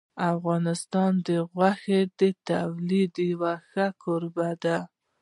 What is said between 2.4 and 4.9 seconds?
تولید یو ښه کوربه دی.